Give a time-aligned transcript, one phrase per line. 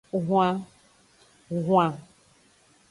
[1.55, 1.91] Hwan.